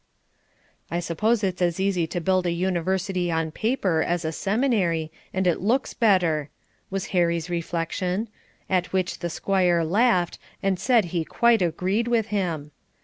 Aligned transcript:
"I 0.89 0.99
suppose 0.99 1.43
it's 1.43 1.61
as 1.61 1.79
easy 1.79 2.07
to 2.07 2.19
build 2.19 2.47
a 2.47 2.51
University 2.51 3.29
on 3.31 3.51
paper 3.51 4.01
as 4.01 4.25
a 4.25 4.31
Seminary, 4.31 5.11
and 5.31 5.45
it 5.45 5.61
looks 5.61 5.93
better," 5.93 6.49
was 6.89 7.09
Harry's 7.13 7.51
reflection; 7.51 8.27
at 8.67 8.91
which 8.91 9.19
the 9.19 9.29
Squire 9.29 9.83
laughed, 9.83 10.39
and 10.63 10.79
said 10.79 11.05
he 11.13 11.23
quite 11.23 11.61
agreed 11.61 12.07
with 12.07 12.29
him. 12.29 12.71